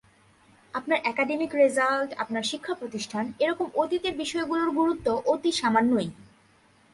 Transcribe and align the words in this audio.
আপনার 0.73 0.99
academic 1.03 1.51
result, 1.55 2.09
আপনার 2.13 2.43
শিক্ষাপ্রতিষ্ঠান—এ 2.43 3.45
রকম 3.47 3.67
অতীতের 3.75 4.15
বিষয়গুলোর 4.17 4.69
গুরুত্ব 4.79 5.07
অতি 5.25 5.51
সামান্যই। 5.51 6.09